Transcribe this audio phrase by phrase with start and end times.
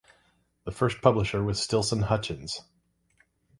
[0.63, 2.61] The first publisher was Stilson Hutchins.